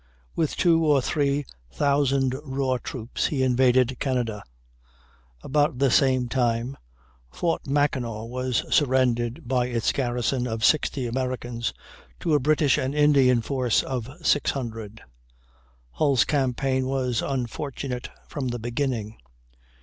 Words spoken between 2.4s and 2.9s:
raw